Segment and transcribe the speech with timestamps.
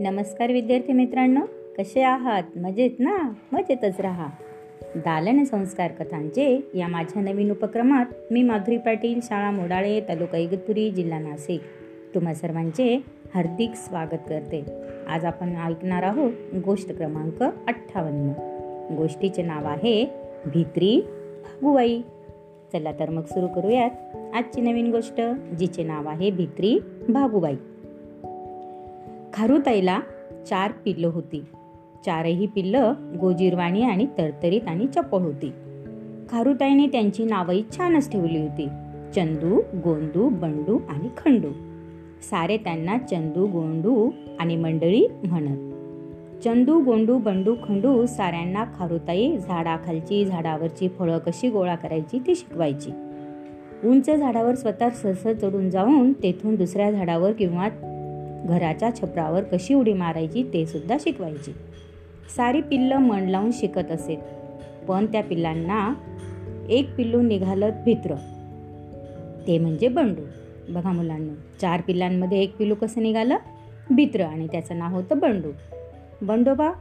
[0.00, 1.40] नमस्कार विद्यार्थी मित्रांनो
[1.78, 2.42] कसे आहात?
[2.56, 3.32] मजेत ना?
[3.52, 4.26] मजेतच राहा.
[4.96, 11.18] दालन संस्कार कथांचे या माझ्या नवीन उपक्रमात मी माधुरी पाटील शाळा मोडाळे तालुका इगतपुरी जिल्हा
[11.18, 11.60] नाशिक
[12.14, 13.02] तुम्हा सर्वांचे
[13.34, 14.64] हार्दिक स्वागत करते.
[15.08, 16.32] आज आपण ऐकणार आहोत
[16.64, 18.32] गोष्ट क्रमांक अठ्ठावन्न.
[18.96, 20.10] गोष्टीचे नाव आहे
[20.46, 21.00] भित्री
[21.42, 22.02] भागुबाई
[22.72, 23.90] चला तर मग सुरू करूयात
[24.34, 25.20] आजची नवीन गोष्ट
[25.58, 26.78] जिचे नाव आहे भित्री
[27.08, 27.56] भागुबाई
[29.40, 30.00] खारुताईला
[30.46, 31.44] चार पिल्लं होती.
[32.06, 35.52] चारही पिल्लं गोजीरवाणी आणि तरतरीत आणि चपळ होती.
[36.30, 38.66] खारुताईने त्यांची नावही छानच ठेवली होती.
[39.14, 41.48] चंदू गोंदू बंडू आणि खंडू.
[42.30, 45.72] सारे त्यांना चंदू गोंडू आणि मंडळी म्हणत.
[46.44, 52.90] चंदू गोंडू बंडू खंडू साऱ्यांना खारुताई झाडाखालची झाडावरची फळं कशी गोळा करायची ती शिकवायची.
[53.84, 57.68] उंच झाडावर स्वतः सहसह चढून जाऊन तेथून दुसऱ्या झाडावर किंवा
[58.44, 61.52] घराच्या छपरावर कशी उडी मारायची ते सुद्धा शिकवायची.
[62.36, 64.18] सारी पिल्लं मन लावून शिकत असेल
[64.88, 65.94] पण त्या पिल्लांना
[66.68, 68.14] एक पिल्लू निघालं भित्र.
[69.46, 70.22] ते म्हणजे बंडू.
[70.68, 73.36] बघा मुलांना चार पिल्लांमध्ये एक पिल्लू कसं निघालं?
[73.90, 75.50] भित्र आणि त्याचं नाव होतं बंडू.
[76.22, 76.72] बंडोबा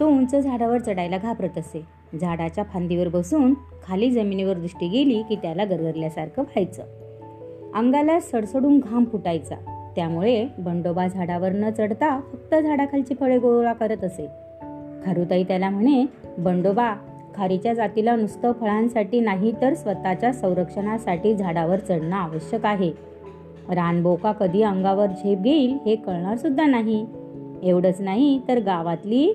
[0.00, 1.96] तो उंच झाडावर चढायला घाबरत असे.
[2.20, 6.82] झाडाच्या फांदीवर बसून खाली जमिनीवर दृष्टी गेली की त्याला गरगरल्यासारखं व्हायचं.
[7.74, 9.75] अंगाला सडसडून घाम फुटायचा.
[9.96, 14.26] त्यामुळे बंडोबा झाडावर न चढता फक्त झाडाखालची फळे गोळा करत असे.
[15.06, 16.04] खारुताई त्याला म्हणे
[16.38, 16.94] बंडोबा
[17.34, 22.92] खारीच्या जातीला नुसतं फळांसाठी नाही तर स्वतःच्या संरक्षणासाठी झाडावर चढणं आवश्यक आहे.
[23.68, 27.06] रानबोका कधी अंगावर झेप घेईल हे कळणार सुद्धा नाही.
[27.62, 29.32] एवढंच नाही तर गावातली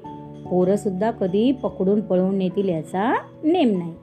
[0.51, 3.93] पोरं सुद्धा कधी पकडून पळवून नेतील याचा नेम नाही.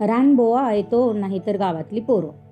[0.00, 2.43] रानबोआ येतो नाहीतर गावातली पोरं.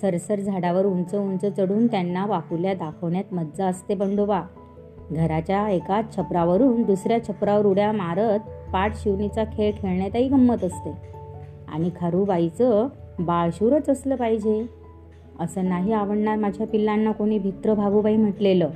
[0.00, 4.42] सरसर झाडावर उंच उंच चढून त्यांना वाकुल्या दाखवण्यात मज्जा असते बंडोबा.
[5.10, 8.38] घराच्या एका छपरावरून दुसऱ्या छपरावर उड्या मारत
[8.72, 10.90] पाठ शिवणीचा खेळ खेळण्यातही गंमत असते.
[11.68, 14.66] आणि खारूबाईचं बाळशूरच असलं पाहिजे.
[15.40, 18.70] असं नाही आवडणार माझ्या पिल्लांना कोणी भित्र भागूबाई म्हटलेलं.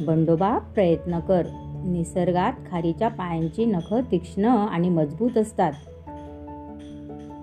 [0.00, 1.42] बंडोबा प्रयत्न कर.
[1.84, 5.72] निसर्गात खारीच्या पायांची नखं तीक्ष्ण आणि मजबूत असतात.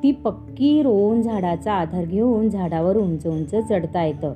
[0.03, 4.33] ती पक्की रोवून झाडाचा आधार घेऊन झाडावर उंच उंच चढता येतं.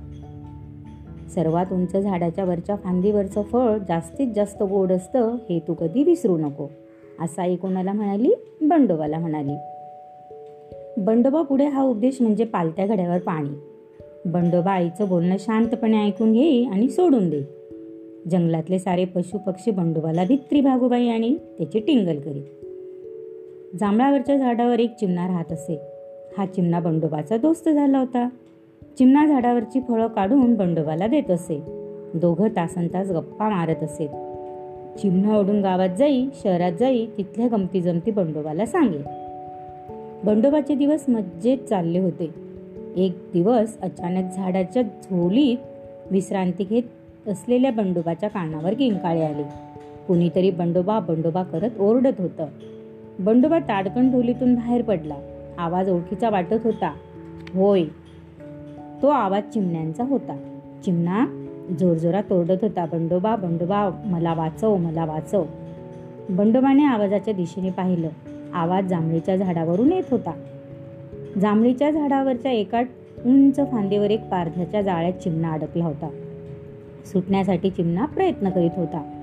[1.35, 6.67] सर्वात उंच झाडाच्या वरच्या फांदीवरचं फळ जास्तीत जास्त गोड असतं हे तू कधी विसरू नको
[7.19, 9.55] असा आई कोणाला म्हणाली बंडोबाला म्हणाली.
[10.97, 13.49] बंडोबा पुढे हा उपदेश म्हणजे पालत्या घड्यावर पाणी.
[14.25, 17.41] बंडोबा आईचं बोलणं शांतपणे ऐकून घेई आणि सोडून दे.
[18.31, 22.60] जंगलातले सारे पशु पक्षी बंडोबाला भित्री भागूबाई आणि त्याची टिंगल करीत.
[23.79, 25.81] जांभळावरच्या झाडावर एक चिमणा राहत असे.
[26.37, 28.29] हा चिमणा बंडोबाचा दोस्त झाला होता.
[28.97, 31.61] चिमणा झाडावरची फळं काढून बंडोबाला देत असे.
[32.13, 34.07] दोघं तासन तास गप्पा मारत असे.
[34.97, 38.97] चिमणा ओढून गावात जाई शहरात जाई तिथल्या गमती जमती बंडोबाला सांगे
[40.23, 42.33] बंडोबाचे दिवस मज्जेत चालले होते.
[42.95, 45.57] एक दिवस अचानक झाडाच्या झोलीत
[46.11, 46.83] विश्रांती घेत
[47.27, 49.43] असलेल्या बंडोबाच्या कानावर किंकाळे आले.
[50.07, 52.45] कुणीतरी बंडोबा बंडोबा करत ओरडत होतं.
[53.19, 55.15] बंडोबा ताडकन ढोलीतून बाहेर पडला.
[55.57, 56.93] आवाज ओळखीचा वाटत होता.
[57.53, 57.83] होय.
[59.01, 60.37] तो आवाज चिमण्यांचा होता.
[60.85, 61.25] चिमणा
[61.79, 65.45] जोरजोरात ओरडत होता बंडोबा बंडोबा मला वाचव मला वाचव.
[66.29, 68.09] बंडोबाने आवाजाच्या दिशेने पाहिलं.
[68.53, 70.31] आवाज जांभळीच्या झाडावरून येत होता.
[71.41, 72.81] जांभळीच्या झाडावरच्या एका
[73.25, 76.09] उंच फांदीवर एक पारध्याच्या जाळ्यात चिमणा अडकला होता.
[77.05, 79.20] सुटण्यासाठी चिमणा प्रयत्न करीत होता.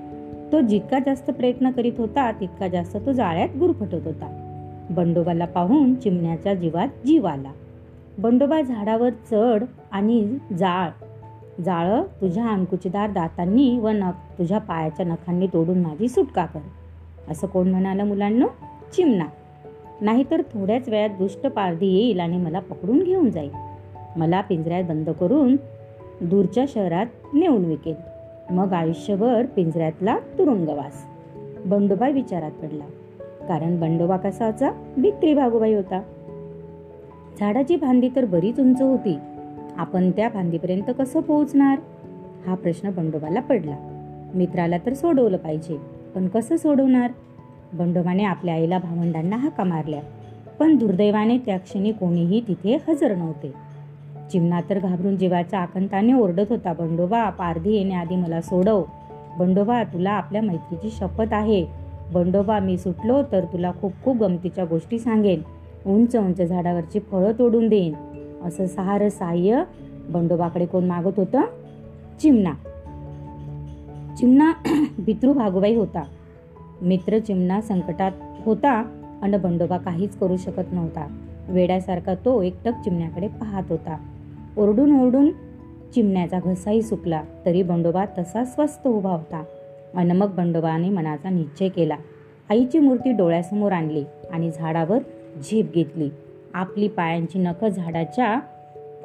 [0.51, 4.45] तो जितका जास्त प्रयत्न करीत होता तितका जास्त तो जाळ्यात गुरफटत होता.
[4.89, 7.51] बंडोबाला पाहून चिमण्याच्या जीवात जीव आला.
[8.17, 10.89] बंडोबा झाडावर चढ आणि जाळ.
[11.61, 16.59] जाळ तुझ्या अंकुचीदार दातांनी व नख तुझ्या पायाच्या नखांनी तोडून माझी सुटका कर.
[17.31, 18.45] असं कोण म्हणालं मुलांना?
[18.93, 19.25] चिमणा.
[20.01, 23.51] नाहीतर थोड्याच वेळात दुष्ट पारधी येईल आणि मला पकडून घेऊन जाईल.
[24.15, 25.55] मला पिंजऱ्यात बंद करून
[26.21, 28.08] दूरच्या शहरात नेऊन विकेल.
[28.51, 31.05] मग आयुष्यभर पिंजऱ्यातला तुरुंगवास.
[31.65, 32.83] बंडोबा विचारात पडला.
[33.47, 34.71] कारण बंडोबा कसाचा?
[34.97, 36.01] भित्री भागोबाई होता.
[37.39, 39.17] झाडाची फांदी तर बरीच उंच होती.
[39.77, 41.79] आपण त्या फांदीपर्यंत कसं पोहोचणार?
[42.47, 43.75] हा प्रश्न बंडोबाला पडला.
[44.35, 45.77] मित्राला तर सोडवलं पाहिजे.
[46.15, 47.11] पण कसं सोडवणार?
[47.73, 50.01] बंडोबाने आपल्या आईला भावंडांना हाका मारल्या.
[50.59, 53.68] पण दुर्दैवाने त्या क्षणी कोणीही तिथे हजर नव्हते.
[54.31, 58.83] चिमणा तर घाबरून जीवाच्या आकंताने ओरडत होता बंडोबा पारधी येण्याआधी मला सोडव.
[59.39, 61.65] बंडोबा तुला आपल्या मैत्रीची शपथ आहे.
[62.13, 65.41] बंडोबा मी सुटलो तर तुला खूप खूप गमतीच्या गोष्टी सांगेन.
[65.85, 67.93] उंच उंच झाडावरची फळं तोडून देईन.
[68.43, 69.63] असं सहार सहाय्य
[70.09, 71.41] बंडोबाकडे कोण मागत होतं?
[72.21, 72.51] चिमणा.
[74.17, 74.51] चिमणा
[74.99, 76.03] भित्रू भागोबाई होता.
[76.81, 78.11] मित्र चिमणा संकटात
[78.45, 78.83] होता
[79.21, 81.07] आणि बंडोबा काहीच करू शकत नव्हता.
[81.47, 83.97] वेड्यासारखा तो एकटक चिमण्याकडे पाहत होता.
[84.57, 85.31] ओरडून ओरडून
[85.95, 87.23] चिमण्याचा घसाही सुकला.
[87.45, 89.43] तरी बंडोबा तसा स्वस्त उभा होता.
[89.95, 91.95] अन मग बंडोबाने मनाचा निश्चय केला.
[92.49, 94.99] आईची मूर्ती डोळ्यासमोर आणली आणि झाडावर
[95.43, 96.09] झेप घेतली.
[96.53, 98.39] आपली पायांची नख झाडाच्या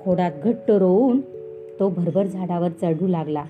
[0.04, 1.20] खोडात घट्ट रोवून
[1.80, 3.44] तो भरभर झाडावर चढू लागला.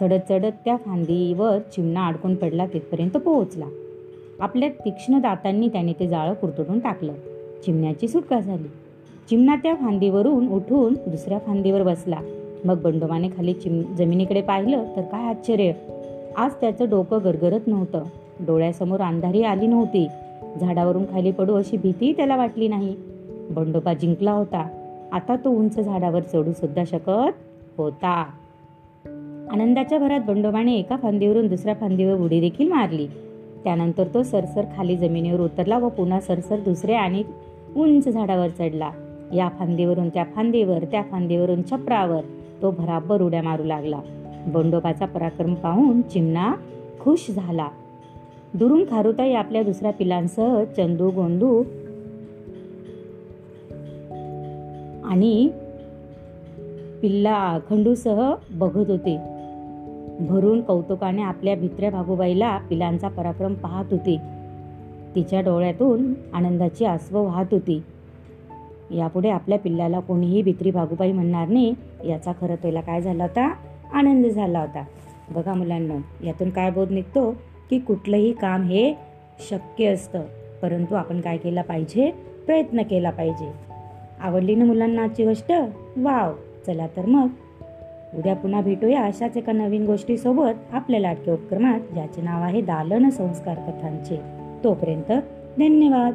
[0.00, 3.66] चढत चढत त्या फांदीवर चिमणा अडकून पडला तिथपर्यंत पोहोचला.
[4.40, 7.12] आपल्या तीक्ष्ण दातांनी त्याने ते जाळं कुरतडून टाकलं.
[7.64, 8.68] चिमण्याची सुटका झाली.
[9.28, 12.20] चिमणा त्या फांदीवरून उठून दुसऱ्या फांदीवर बसला.
[12.64, 15.72] मग बंडोबाने खाली चिम जमिनीकडे पाहिलं तर काय आश्चर्य.
[16.36, 18.04] आज त्याचं डोकं गरगरत नव्हतं.
[18.40, 20.08] डोळ्यासमोर अंधारी आली नव्हती.
[20.60, 22.96] झाडावरून खाली पडू अशी भीतीही त्याला वाटली नाही.
[23.50, 24.68] बंडोबा जिंकला होता.
[25.12, 27.32] आता तो उंच झाडावर चढू सुद्धा शकत
[27.78, 28.26] होता.
[29.50, 33.06] आनंदाच्या भरात बंडोबाने एका फांदीवरून दुसऱ्या फांदीवर उडी देखील मारली.
[33.64, 37.22] त्यानंतर तो सरसर खाली जमिनीवर उतरला व पुन्हा सरसर दुसऱ्या आणि
[37.76, 38.90] उंच झाडावर चढला.
[39.34, 42.20] या फांदीवरून त्या फांदीवर त्या फांदीवरून छपरावर
[42.62, 44.00] तो भराभर उड्या मारू लागला.
[44.46, 46.54] बंडोबाचा पराक्रम पाहून चिमणा
[47.00, 47.68] खुश झाला.
[48.54, 51.62] दुरून खारुताई आपल्या दुसऱ्या पिलांसह चंदू गोंदू
[55.04, 55.48] आणि
[57.02, 59.18] पिल्ला खंडूसह बघत होते.
[60.20, 64.18] भरून कौतुकाने आपल्या भित्र्या भागोबाईला पिलांचा पराक्रम पाहत होती.
[65.14, 67.82] तिच्या डोळ्यातून आनंदाची आसव वाहत होती.
[68.90, 71.74] यापुढे आपल्या पिल्लाला कोणीही भित्री भागुबाई म्हणणार नाही.
[72.04, 73.54] याचा खरं तुला काय झाला होता?
[73.92, 74.84] आनंद झाला होता.
[75.30, 77.30] बघा मुलांना यातून काय बोध निघतो?
[77.70, 78.94] की कुठलंही काम हे
[79.50, 80.22] शक्य असतं.
[80.62, 82.10] परंतु आपण काय केला पाहिजे?
[82.46, 83.52] प्रयत्न केला पाहिजे.
[84.20, 85.52] आवडली ना मुलांना आजची गोष्ट?
[85.96, 86.32] वाव!
[86.66, 87.28] चला तर मग.
[88.18, 93.54] उद्या पुन्हा भेटूया अशाच एका नवीन गोष्टीसोबत आपल्या लाडक्या उपक्रमात ज्याचे नाव आहे दालन संस्कार
[93.54, 94.20] कथांचे.
[94.64, 95.12] तोपर्यंत
[95.58, 96.14] धन्यवाद!